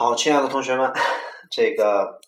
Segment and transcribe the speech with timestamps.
[0.00, 0.90] 好，亲爱的同学们，
[1.50, 2.18] 这个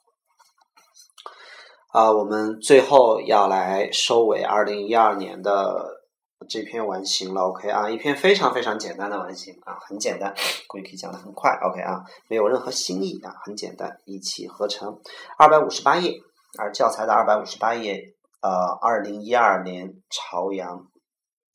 [1.90, 6.02] 啊，我们最后要来收尾二零一二年的
[6.46, 7.40] 这篇完形了。
[7.40, 10.34] OK 啊，一篇非常非常简单的完形啊，很简单，
[10.68, 11.50] 估计可以讲的很快。
[11.62, 15.00] OK 啊，没有任何新意啊，很简单，一气呵成，
[15.38, 16.20] 二百五十八页，
[16.58, 18.02] 而教材的二百五十八页，
[18.42, 18.50] 呃，
[18.82, 20.88] 二零一二年朝阳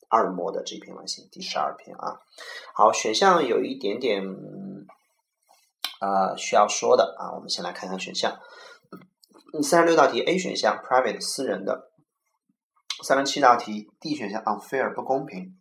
[0.08, 2.18] 二模的这篇完形第十二篇啊。
[2.74, 4.24] 好，选项有一点点。
[6.00, 8.38] 啊，需要说的啊，我们先来看看选项。
[9.62, 11.90] 三十六道题 A 选项 private 私人的，
[13.02, 15.56] 三十七道题 D 选项 unfair 不公平，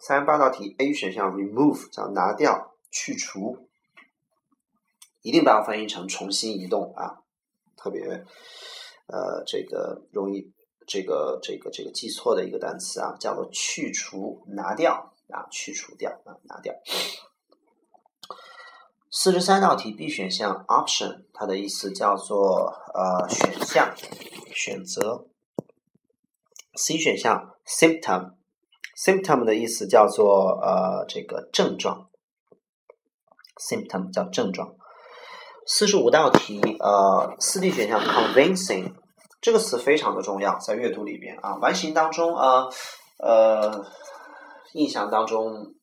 [0.00, 3.68] 三十八道题 A 选项 remove 叫拿掉去除，
[5.22, 7.18] 一定不要翻译成重新移动啊，
[7.76, 8.04] 特别
[9.08, 10.52] 呃这个容易
[10.86, 16.72] 这个这个这个记错的一个单词啊，叫做去除拿掉啊去除掉啊拿掉。
[19.10, 23.94] 四十三道题 B 选项 option，它的意思叫做呃选项
[24.54, 25.26] 选择。
[26.74, 32.10] C 选项 symptom，symptom 的意思叫做呃这个症状
[33.56, 34.76] ，symptom 叫症状。
[35.66, 38.92] 四十五道题呃四 D 选项 convincing，
[39.40, 42.68] 这个词非常的重要，在阅读里边啊完形当中啊
[43.18, 43.86] 呃
[44.74, 45.74] 印象当中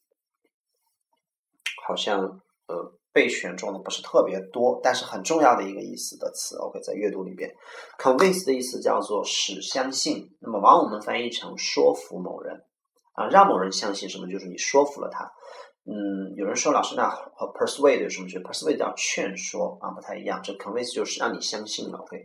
[1.88, 2.94] 好像呃。
[3.16, 7.50] 被选中的不是特别多，但是很重要的一个意思的词，OK，在阅读里边
[7.98, 12.54] ，convince 的意思叫做使相信，那么往我们翻译成说服某人
[13.14, 15.32] 啊，让某人相信什么，就是你说服了他。
[15.86, 20.42] 嗯，有人说老师那和 persuade 有什么区别？persuade 叫劝说啊，不太一样。
[20.44, 22.18] 这 convince 就是让你相信了，OK，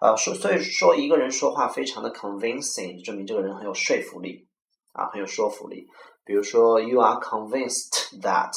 [0.00, 4.48] 呃，说所以说一个人说话非常的 convincing，证明这个人很有说服力
[4.94, 5.86] 啊，很有说服力。
[6.24, 8.52] 比如说，you are convinced that。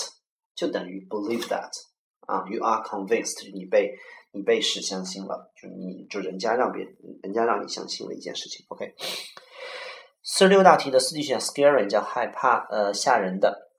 [0.56, 1.70] 就等于 believe that
[2.28, 3.94] 啊，you are convinced，你被
[4.32, 8.66] 你被使相信了，就你就人家让别人人家让你相信了一件事情。
[8.70, 8.96] OK，
[10.24, 13.70] 四十六道题的四 D 选项 scary 叫害怕呃吓人的，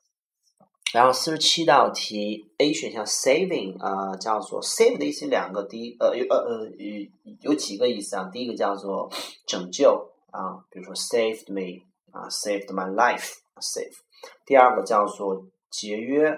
[0.92, 8.28] 然后四十七道题 A 选项 saving 啊叫做 save 的意思两个，第呃有呃呃有有几个意思啊？
[8.32, 9.10] 第一个叫做
[9.46, 11.82] 拯救啊，比如说 saved me
[12.12, 13.94] 啊，saved my life，save。
[14.44, 16.36] 第二个叫做节约。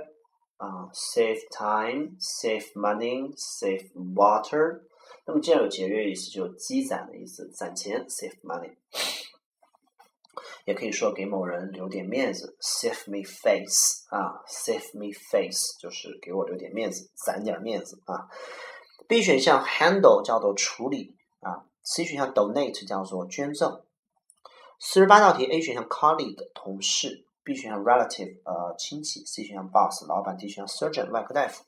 [0.56, 4.80] 啊，save time，save money，save water。
[5.26, 8.76] 那么既然有节约意思，就积攒的意思，攒钱，save money。
[10.64, 14.04] 也可以说给某人留点面子，save me face。
[14.08, 18.28] 啊，save me face 就是给我留点面子，攒点面子啊。
[19.06, 23.82] B 选项 handle 叫做处理啊，C 选项 donate 叫做捐赠。
[24.80, 27.25] 四十八道题 A 选项 colleague 同事。
[27.46, 31.62] B 选项 relative 呃亲戚，C 选项 boss 老板，D 选项 surgeon 外科大夫。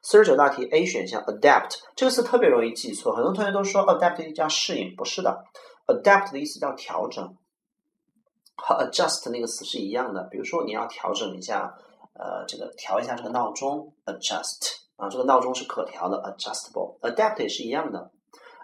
[0.00, 5.44] 四十九道题 A 选项 adapt 这个词特别容易记错，很多同学都说 adapt 叫适应，不是的
[5.88, 7.36] ，adapt 的意思叫调整，
[8.54, 10.22] 和 adjust 那个词是一样的。
[10.30, 11.74] 比如说你要调整一下，
[12.12, 18.12] 呃，这个调一下这个闹钟，adjust 啊，这个闹钟是可调的，adjustable，adapt 也是一样的。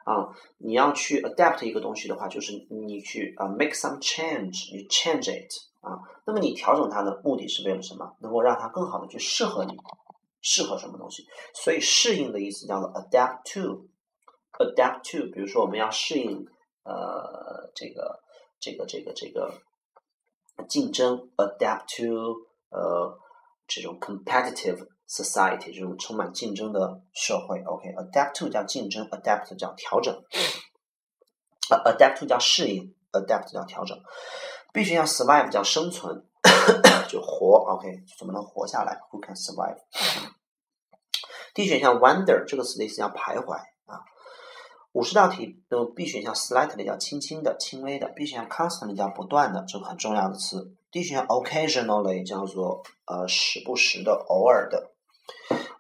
[0.05, 0.29] 啊，
[0.59, 5.51] 你要去 adapt 一个东西的话，就是你去啊 make some change，你 change it
[5.81, 5.99] 啊。
[6.25, 8.17] 那么你调整它的目的是为了什么？
[8.21, 9.77] 能够让它更好的去适合你，
[10.41, 11.27] 适合什么东西？
[11.55, 15.31] 所以适应的意思叫做 adapt to，adapt to。
[15.33, 16.47] 比如说我们要适应
[16.85, 18.21] 呃这个
[18.59, 19.53] 这个这个这个
[20.69, 23.19] 竞争，adapt to 呃
[23.67, 24.89] 这种 competitive。
[25.07, 30.25] Society 这种充满竞争的社会，OK，adapt to 叫竞争，adapt 叫调整
[31.69, 34.01] ，，adapt to 叫适应，adapt 叫调整。
[34.75, 36.25] B 选项 survive 叫生存，
[37.09, 43.55] 就活，OK，怎么能活下来？Who can survive？D 选项 wonder 这个词的意思叫徘徊
[43.87, 44.03] 啊。
[44.91, 50.75] 五十道题，那么 B 选项 slightly 叫轻轻的、轻微的，B 选项 constantly 叫不断的，这个很重要的词。
[50.91, 54.91] D 选项 occasionally 叫做呃时不时的、偶尔的。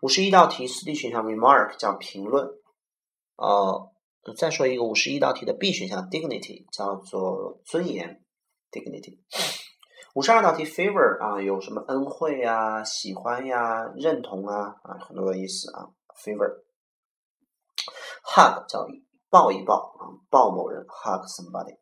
[0.02, 2.48] 五十一道题，四 D 选项 remark 叫评论，
[3.34, 3.90] 呃，
[4.36, 8.20] 再说一个五十一道题的 B 选项 dignity 叫做尊严
[8.74, 9.18] ，dignity。
[10.14, 15.86] 五十二道题 favor 啊，有什么恩惠呀、喜欢呀、认同啊啊，很多的意思啊
[16.16, 16.64] ，favor。
[18.24, 18.86] hug 叫
[19.30, 21.78] 抱一抱啊，抱某人，hug somebody。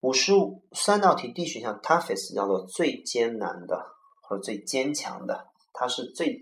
[0.00, 3.84] 五十五三道题 D 选项 toughest 叫做最艰难的
[4.22, 6.40] 或者最坚强的，他是最。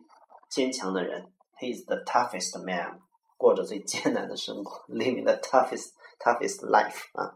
[0.50, 3.00] 坚强的人，He is the toughest man，
[3.36, 5.90] 过着最艰难的生活，living the toughest
[6.20, 7.34] toughest life 啊。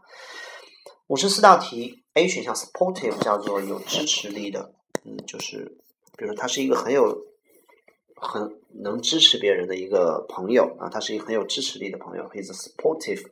[1.07, 4.73] 五十四道题，A 选项 supportive 叫做有支持力的，
[5.05, 5.77] 嗯，就是
[6.17, 7.25] 比如说他是一个很有
[8.15, 13.31] 很能支持别人的一个朋友啊，他是一个很有支持力的朋友，he's a supportive，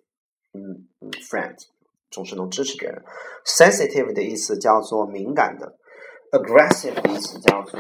[0.54, 0.88] 嗯
[1.30, 1.58] ，friend，
[2.10, 3.04] 总是能支持别人。
[3.46, 5.78] sensitive 的意思叫做敏感的
[6.32, 7.80] ，aggressive 的意思叫做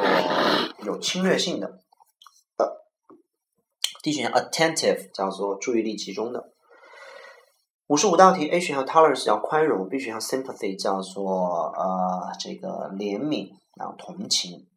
[0.85, 1.79] 有侵略性的。
[2.57, 2.85] 呃
[4.03, 6.51] ，D 选项 attentive 叫做注意力集中的。
[7.87, 14.67] 五十五道题，A 选项 tolerance 叫宽容，B 选项 sympathy 叫做呃这个怜悯然后同情。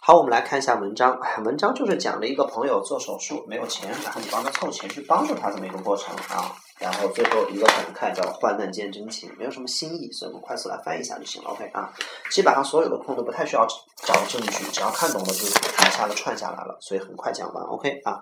[0.00, 1.18] 好，我们来看一下文章。
[1.44, 6.54] 文章就是讲了一个朋友做手术没有钱，然后你帮他凑钱去帮助他这么一个过程啊。
[6.78, 11.50] 然后最后一个感慨叫“患难见真情”，没有什么新意，所以我们快速来翻译一下就行了。
[11.50, 11.92] OK 啊，
[12.30, 13.66] 基本上所有的空都不太需要
[13.96, 17.64] 找证据，只要看懂了就一下子串下来了，所以很快讲完。
[17.64, 18.20] OK 啊，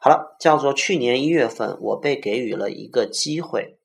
[0.00, 3.78] 好了，叫做去年一月份，我被给予了一个机会。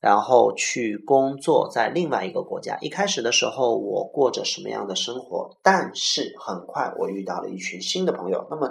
[0.00, 2.76] 然后去工作在另外一个国家。
[2.82, 5.56] 一开始的时候，我过着什么样的生活？
[5.62, 8.46] 但是很快我遇到了一群新的朋友。
[8.50, 8.68] 那么，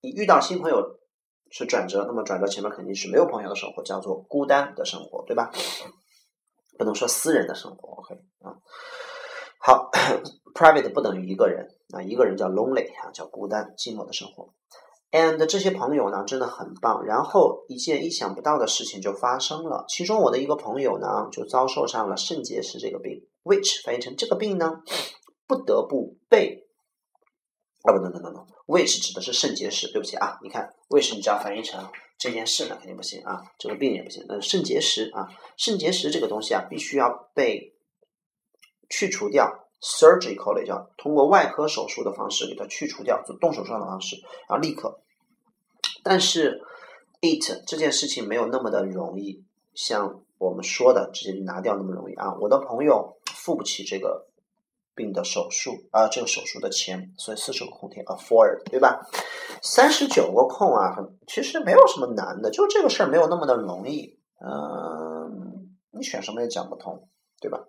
[0.00, 0.82] 你遇到新朋友
[1.52, 5.52] 是转折，那么转折前面肯定是没有朋友的生活，叫做孤单的生活，对吧？
[6.78, 8.56] 不能说私人的生活，OK 啊。
[9.58, 9.90] 好
[10.54, 14.54] ，private 不等于一个人啊，一个人叫 lonely 啊，叫孤单、寂寞的生活。
[15.12, 19.84] and 这些朋友呢真的很棒，然后一件意想不到的事情就发生了。
[19.86, 24.80] 其中我的一个朋友呢就遭受上了肾结石这个病，which 翻译成这个病呢
[25.46, 26.61] 不得不被
[27.82, 34.24] 啊不能等等等，which 指的是肾结石，对不起啊，你看 which 你只要翻译成这件事呢肯定不行啊，这个病也不行。
[34.28, 37.74] 那肾结石啊，肾结石这个东西啊必须要被
[38.88, 39.58] 去除掉。
[39.82, 44.14] surgical 叫通过外科手术的方式给它去除掉，做动手术的方式，
[44.48, 45.00] 然后立刻。
[46.04, 46.62] 但是
[47.20, 49.42] ，it 这件事情没有那么的容易，
[49.74, 52.32] 像我们说的直接就拿掉那么容易啊！
[52.40, 54.28] 我的朋友付不起这个
[54.94, 59.00] 病的手术啊，这个手术的钱，所以四十个空填 afford 对吧？
[59.62, 60.96] 三十九个空啊，
[61.26, 64.18] 其实没有什么难的，就这个事儿没有那么的容易。
[64.44, 67.08] 嗯，你选什么也讲不通，
[67.40, 67.60] 对吧？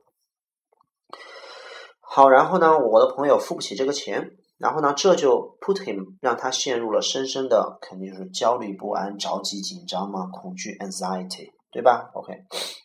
[2.00, 12.32] 好，然后呢，我的朋友付不起这个钱，然后呢，这就 put him 让他陷入了深深的，肯定就是焦虑不安、着急紧张嘛，恐惧 anxiety，对吧？OK，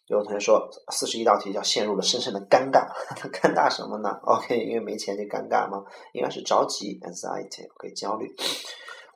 [0.06, 2.88] 有同学说四十一道题叫陷入了深深的尴尬，
[3.30, 5.84] 尴尬什么呢？OK，因为没钱就尴尬吗？
[6.14, 8.34] 应该是着急 anxiety，OK，焦虑。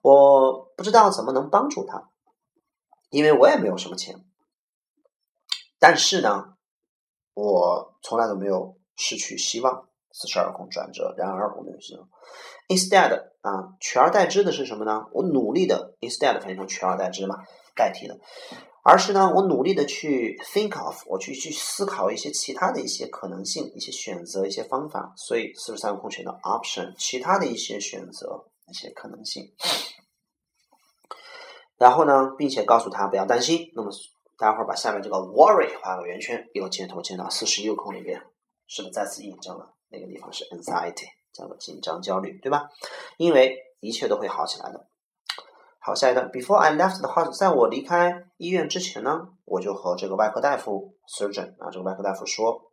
[0.02, 2.10] 我不知道怎么能帮助他，
[3.10, 4.22] 因为我也没有什么钱，
[5.80, 6.54] 但是呢，
[7.34, 9.88] 我从来都没有失去希望。
[10.14, 12.06] 四十二空转折，然而我们希望
[12.68, 15.06] instead 啊，取而代之的是什么呢？
[15.12, 17.36] 我努力的 instead 翻译成取而代之嘛，
[17.74, 18.20] 代替的，
[18.84, 25.12] 而是呢，我努力的去 think of，我去去思考一些其他的一些可能性，一些选择，一些方法。
[25.16, 29.52] 所以四十三个空选的 option，其他的一些选择，一些可能性。
[31.78, 33.70] 然后呢，并且告诉他不要担心。
[33.74, 33.90] 那么
[34.36, 38.20] 待会儿把下面这个 worry 画个圆圈，又箭头箭到四十一个空里边，
[38.66, 39.74] 是不是再次印证了？
[39.88, 42.68] 那个地方是 anxiety，叫做紧张焦虑，对吧？
[43.16, 44.88] 因为一切都会好起来的。
[45.84, 52.70] 好，下一段，Before I left the hospital，在我离开医院之前呢，我就和这个外科大夫 surgeon 啊，这个外科大夫说，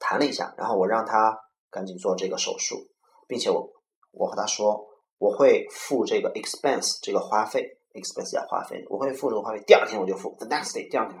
[0.00, 1.38] 谈了一下，然后我让他
[1.70, 2.88] 赶紧做这个手术，
[3.28, 3.70] 并且我
[4.10, 4.84] 我和他说，
[5.18, 11.20] 我会付这个 expense 这个花费，expense 要花费，我会付这个花费，第二天我就付，the next day 第二天。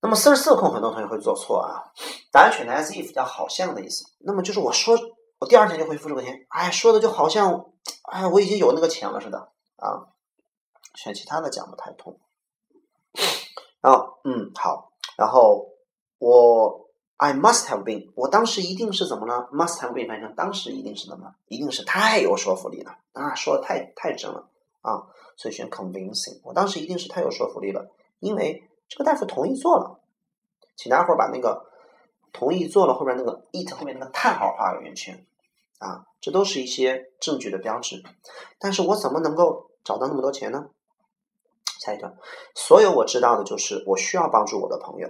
[0.00, 1.86] 那么四十四空很多同学会做错啊，
[2.32, 4.04] 答案选的 as if 叫好像的意思。
[4.18, 4.98] 那么就是我说
[5.38, 7.64] 我第二天就会付这个钱，哎，说的就好像
[8.10, 10.08] 哎我已经有那个钱了似的啊。
[10.94, 12.18] 选其他的讲不太通。
[13.80, 15.68] 然后嗯好，然后
[16.18, 21.34] 我 I must have been，我当时一定是怎么了？must have been 翻译成当时一定是怎么？
[21.46, 24.48] 一定是太有说服力了啊，说的太太真了
[24.82, 26.40] 啊，所以选 convincing。
[26.42, 28.64] 我当时一定是太有说服力了，因为。
[28.90, 30.00] 这个大夫同意做了，
[30.74, 31.66] 请大伙儿把那个
[32.32, 35.26] 同意做了后边那个 it 后面那个叹号画个圆圈
[35.78, 38.02] 啊，这都是一些证据的标志。
[38.58, 40.70] 但是我怎么能够找到那么多钱呢？
[41.80, 42.16] 下一段，
[42.54, 45.08] 所有我知道的就是我需要帮助我的朋友，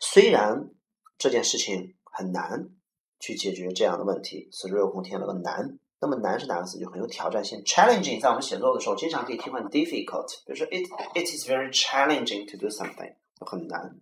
[0.00, 0.70] 虽然
[1.18, 2.70] 这件事情很难
[3.18, 5.78] 去解决这样的问题，四十六空添了个难。
[5.98, 6.78] 那么难是哪个词？
[6.78, 8.20] 就很有挑战性，challenging。
[8.20, 10.28] 在我们写作的时候，经常可以替换 difficult。
[10.44, 13.98] 比如说，it it is very challenging to do something，很难。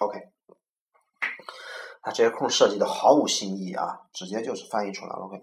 [0.00, 0.18] OK，
[2.02, 5.18] 它，这些空设计的毫无新意啊，直接就是翻译出来了。
[5.24, 5.42] OK，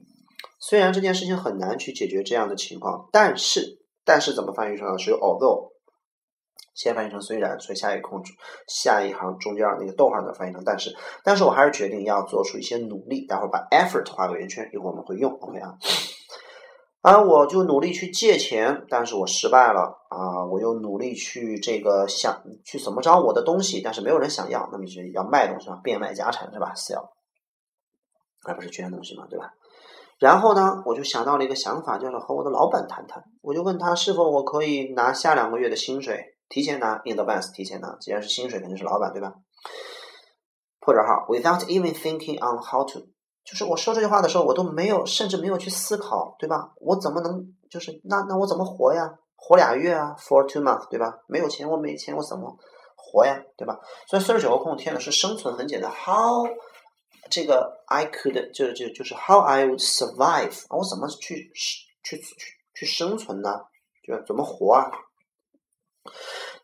[0.60, 4.98] 虽然这件事情很难去解决这样的情况，但是但是怎么翻译出来？
[4.98, 5.72] 是 although
[6.74, 8.22] 先翻译成虽然，所以下一空
[8.68, 10.94] 下一行中间那个逗号呢翻译成但是，
[11.24, 15.78] 但是我还是决定要做出一些努力，待会儿把 effort 画个圆圈，一会儿我们会用，OK 啊。
[17.06, 20.44] 啊，我就努力去借钱，但是我失败了啊！
[20.44, 27.10] 我又努力去这个想去怎么着我的东西，但是没有人想要，那么就要卖东西嘛，变卖家产是吧？sell，
[28.48, 29.54] 而不是捐东西嘛，对吧？
[30.18, 33.24] 然后呢，我就想到了一个想法，就是和我的老板谈谈。
[33.44, 37.96] 我就问他是否我可以拿下两个月的薪水，提前拿，in advance 提前拿。
[38.02, 39.32] 既然是薪水，肯定是老板对吧？
[40.80, 43.02] 破折号，without even thinking on how to，
[43.46, 46.74] 就是我说这句话的时候，我都没有，甚至没有去思考，对吧？
[46.82, 49.20] 我怎么能，就是那那我怎么活呀？
[49.36, 51.20] 活俩月啊，for two months，对吧？
[51.28, 52.58] 没有钱，我没钱，我怎么
[52.96, 53.40] 活呀？
[53.56, 53.80] 对吧？
[54.08, 56.48] 所以四十九个空填的是生存，很简单，how。
[57.28, 62.24] 这个 I could 就就就是 how I would survive 我怎么去去去
[62.76, 63.62] 去生存呢？
[64.04, 64.92] 就怎么活啊？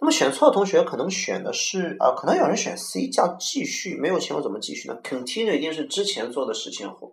[0.01, 7.11] 那么选错的同学可能选的是呃，可能有人选 C 叫继续，没有钱我怎么继续呢？Continue 一定是之前做的事情或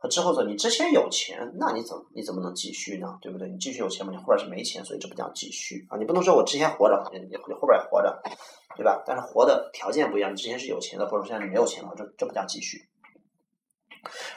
[0.00, 0.42] 和之后做。
[0.42, 3.18] 你之前有钱，那你怎么你怎么能继续呢？
[3.20, 3.50] 对不对？
[3.50, 5.98] 你继续有钱嘛，你后边是没钱，所以这不叫继续啊。
[5.98, 8.22] 你不能说我之前活着，你你后边也活着。
[8.74, 9.02] 对吧？
[9.06, 12.88] 但是活的条件不一样，你之前是有钱的，或者说现在你没有钱了，这这不叫继续。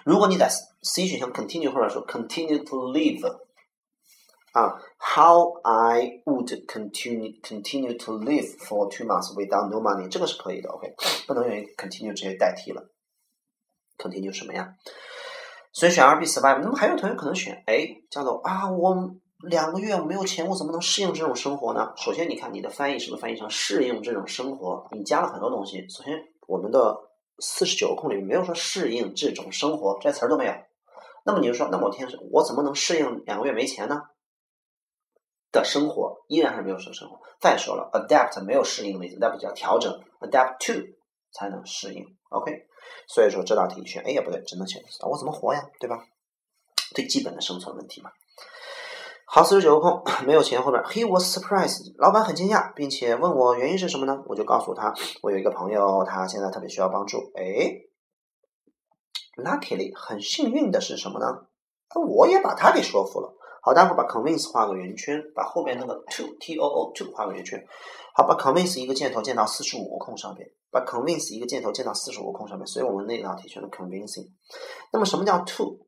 [0.03, 0.49] 如果你在
[0.83, 3.37] C 选项 continue 或者说 continue to live
[4.55, 10.95] 啊，How I would continue continue to live for two months without no money，这个是可以的，OK，
[11.27, 12.81] 不能用 continue 直接代替了。
[13.97, 14.75] continue 什么呀？
[15.73, 16.59] 所以选二 B survive。
[16.61, 19.15] 那么还有同学可能选 A，叫做啊我。
[19.41, 21.91] 两个月我没有钱，我怎么能适应这种生活呢？
[21.97, 24.87] 首先，你看你的翻译是不是翻译成适应这种生活？
[24.91, 25.85] 你加了很多东西。
[25.89, 26.97] 首先，我们的
[27.39, 30.53] 四十九个空里面没有说适应这种生活，这词儿都没有。
[31.25, 34.01] 那么你就说，那么我天生，我怎么能适应两个月没钱呢？
[35.55, 37.19] 的生活依然是没有什么生活。
[37.39, 40.73] 再说了，adapt 没有适应的意思，adapt 叫调整，adapt to
[41.31, 42.05] 才能适应。
[42.29, 42.51] OK，
[43.07, 45.07] 所以说这道题选 A 也不对，只能选 C。
[45.07, 45.63] 我怎么活呀？
[45.79, 46.03] 对吧？
[46.93, 48.11] 最基本的生存问题嘛。
[49.27, 50.61] 好，四十九个空，没有钱。
[50.61, 54.23] 后面，He was surprised，老板很惊讶，并且问我原因是什么呢？
[54.27, 57.31] 我就告诉他，我有一个朋友，他现在特别需要帮助。
[57.35, 57.43] 哎
[59.43, 61.47] ，Luckily，很幸运的是什么呢？
[61.95, 63.33] 我也把他给说服了。
[63.65, 67.59] 好，待会儿把 convince 画个圆圈，把后边那个 to，t o o to 画个圆圈。
[68.13, 72.67] 好，把 convince 一个箭头箭到四十五个空上边，把 convince 一个箭头箭到四十五个空上面。
[72.67, 74.27] 所以我们那道题选的 convincing。
[74.93, 75.79] 那么什么叫 to？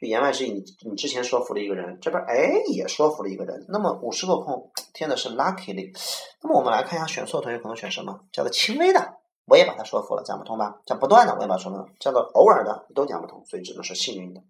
[0.00, 5.96] 就言外之意，你你之前说服了一个人，这边哎也说服了一个人，那么五十个空填的是 luckily，
[6.42, 9.19] 那么我们来看一下选错同学可能选什么，叫做轻微的，
[9.50, 10.80] 我也把他说服了，讲不通吧？
[10.86, 14.40] 讲不断的，我也把他说服了，叫做偶尔的都讲不通，所以只能是幸运的。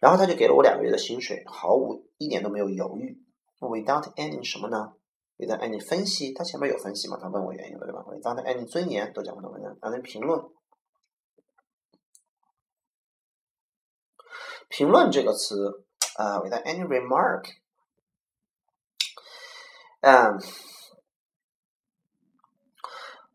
[0.00, 3.22] 然后他就给了我两个月的薪水，毫无一点都没有犹豫
[3.60, 4.94] ，without any 什么呢
[5.36, 7.18] ？without any 分析，他前面有分析嘛？
[7.20, 10.42] 他问我原因了对吧？without any 尊严都讲不通然后评论。
[14.70, 15.84] 评论这个词
[16.16, 17.44] 啊，without any remark，
[20.00, 20.38] 嗯，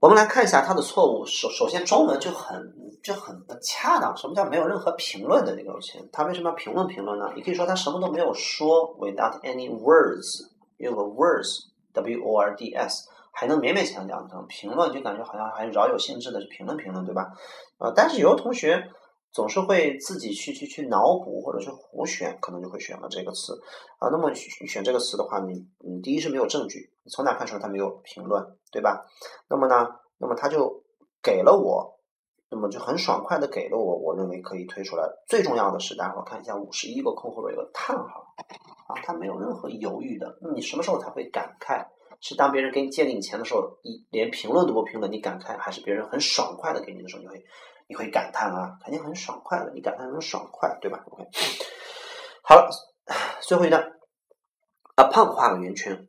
[0.03, 1.25] 我们来看一下他的错误。
[1.25, 4.13] 首首先，中文就很就很不恰当。
[4.17, 6.05] 什么叫没有任何评论的那个钱？
[6.11, 7.31] 他为什么要评论评论呢？
[7.37, 17.31] 你可以说他什么都没有说，without any words，用个 words，w o r d s，还能勉勉强强成评论，就感觉好像还饶有兴致的去评论评论，对吧？
[17.77, 18.89] 呃，但是有的同学。
[19.33, 23.59] 总是会自己去去去脑补或者是胡选，可能就会选了这个词
[23.97, 24.07] 啊。
[24.09, 29.03] 那么选这个词的话，你你第一是没有证据，你从哪看出来他没有评论，对吧？
[29.49, 30.83] 那么呢，那么他就
[31.23, 31.99] 给了我，
[32.51, 35.03] 那么就很爽快的给了我，我认为可以推出来。
[35.27, 38.35] 最重要的是，大家伙看一下五十一个空后边有个叹号
[38.87, 40.37] 啊，他没有任何犹豫的。
[40.53, 41.83] 你什么时候才会感慨？
[42.21, 47.43] 是当别人给你借给你钱的时候，你连评论都不评论，你感慨；还是别人很爽快的给你的时候，你会？
[47.93, 49.71] 你会感叹啊，肯定很爽快的。
[49.75, 51.29] 你感叹很爽快，对吧？OK，
[52.41, 52.67] 好了，
[53.39, 53.93] 最后一段
[54.95, 56.07] ，upon 画个圆圈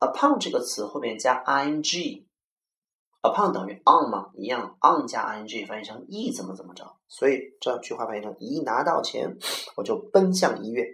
[0.00, 4.30] ，upon 这个词后面加 ing，upon 等于 on 吗？
[4.32, 9.36] 一样，on 加 ing 翻译成一怎么怎么着，所以这句话翻译成一拿到钱
[9.76, 10.86] 我就奔向医院，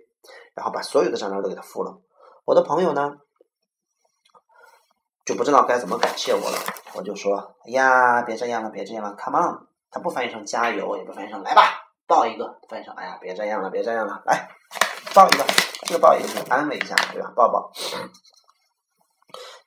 [0.54, 2.00] 然后把所有的账单都给他付了。
[2.44, 3.18] 我的朋友呢
[5.24, 6.58] 就不知道该怎么感谢我了，
[6.94, 9.68] 我就说，哎呀，别这样了，别这样了，come on。
[9.92, 14.48] 它不翻译成加油，也不翻译成来吧，抱一个，翻译成哎呀，别这样了，别这样了，来
[15.14, 15.44] 抱一个，
[15.86, 17.30] 这个抱一个安慰一下，对吧？
[17.36, 17.70] 抱抱。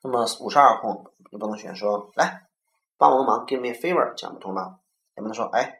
[0.02, 2.42] 那么五十二空，你不能选说来
[2.98, 4.80] 帮我个忙，give me a favor，讲不通吧？
[5.16, 5.80] 也不能说哎，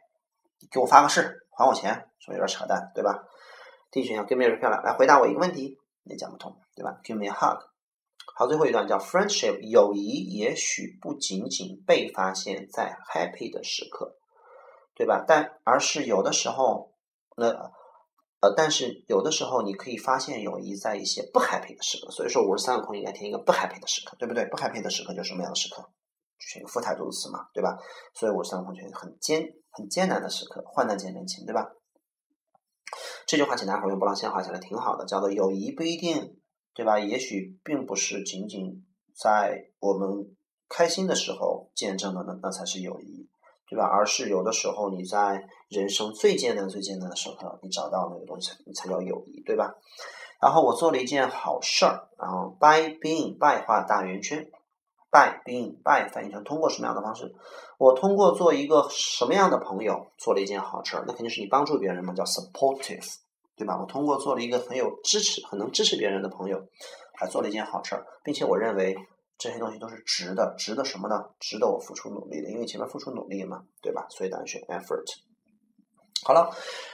[0.70, 3.24] 给我发个誓，还我钱，是不是有点扯淡，对吧
[3.90, 7.58] ？D 选项 give me a reply，来回答我一个问题，也讲不通，对吧？give me a hug，
[8.36, 14.16] 好，最后一段叫 friendship，友谊也许不仅仅被发现在 happy 的时刻，
[14.96, 15.24] 对吧？
[15.28, 16.94] 但而是有的时候，
[17.36, 17.48] 那
[18.40, 22.10] 呃，但是有的时候你可以发现友谊在一些不 happy 的时刻。
[22.10, 24.46] 所以说，五十三个空应该填一个不 happy 的时刻，对不对？
[24.46, 25.86] 不 happy 的时刻就是什么样的时刻？
[26.38, 27.78] 选一个副态度的词嘛，对吧？
[28.14, 31.72] 所以五十三个空选很艰很艰难的时刻，患难见真情，对吧？
[33.26, 36.38] 这句话请大伙用波浪线画起来，挺好的，叫做友谊不一定，
[36.74, 36.98] 对吧？
[36.98, 40.36] 也许并不是仅仅在我们
[40.68, 43.28] 开心的时候见证的，那那才是友谊，
[43.68, 43.84] 对吧？
[43.84, 49.74] 而是有的时候你在人生最艰难、最艰难的时候，你找到那个东西，你才叫友谊，对吧？
[50.40, 54.48] 然后我做了一件好事儿，然后 by being 拜画大圆圈。
[55.08, 57.32] by being by 翻译成通过什么样的方式？
[57.78, 63.14] 我通过做一个什么样的朋友做了一件好事儿，那肯定是你帮助别人嘛，叫 supportive，
[63.56, 63.78] 对吧？
[63.80, 66.60] 我通过做了一个很有支持、很能支持别人的朋友，
[67.14, 68.94] 还做了一件好事儿，并且我认为
[69.38, 71.24] 这些东西都是值的，值得什么呢？
[71.40, 74.06] 值得我付出努力的，因为前面付出努力嘛，对吧？
[74.10, 75.04] 所以答案选 effort。
[76.24, 76.50] 好了，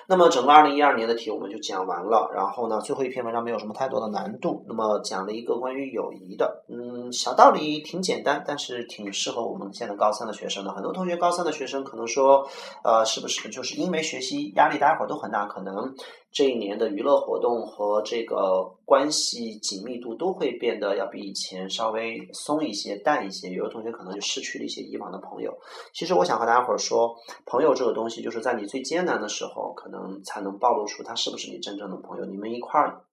[0.09, 2.31] 那么整个二零一二年的题我们就讲完了。
[2.35, 4.63] 然后呢，最后一篇文章没有什么太多的难度。
[4.69, 10.73] 那么讲了一个关于友谊的，嗯，小道理挺简单，但是挺适合我们现在高三的学生的。
[10.73, 12.47] 很多同学高三的学生可能说，
[12.85, 15.95] 呃，是不是就是因为学习压力大家伙都很大，可能。
[16.33, 23.51] 这一年的娱乐活动和这个关系紧密度都会变得要比以前稍微松一些、淡一些。
[23.51, 25.55] 有的同学可能就失去了一些以往的朋友。
[25.93, 32.25] 其实我想和大家伙儿说，朋友这个东西，就是在你最艰难的时候，可能才能暴露出他是不是你真正的朋友。
[32.25, 33.05] 你们一块儿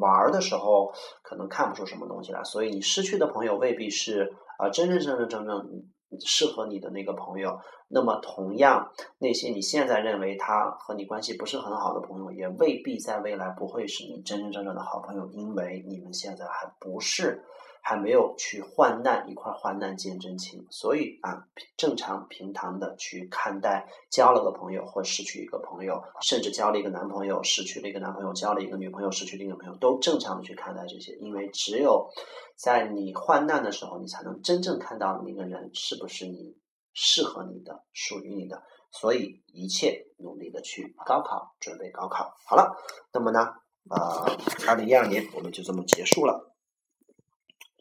[0.00, 2.42] 玩儿的时候，可能看不出什么东西来。
[2.42, 5.84] 所以你失去的朋友未必是啊真真正正正正。
[6.20, 17.42] 适合你的那个朋友，那么同样，那些你现在认为他和你关系不是很好的朋友，也未必在未来不会是你真真正正的好朋友，因为你们现在还不是，
[17.82, 21.46] 还没有去患难一块患难见真情，所以啊，
[21.76, 32.08] 正常平常的去看待交了个朋友或失去一个朋友，甚至交了一个男朋友失去了一个男朋友，交了一个女朋友失去另一个朋友，都正常的去看待这些，因为只有。
[32.54, 36.56] 在你患难的时候，你才能真正看到那个人是不是你
[36.92, 38.62] 适合你的、属于你的。
[38.92, 42.36] 所以，一切努力的去高考，准备高考。
[42.46, 42.76] 好了，
[43.12, 43.48] 那么呢，
[43.90, 44.36] 呃，
[44.68, 46.51] 二零一二年我们就这么结束了。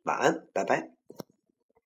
[0.04, 1.01] 晚安，拜拜。